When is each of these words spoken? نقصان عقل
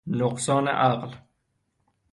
نقصان 0.07 0.67
عقل 0.67 1.15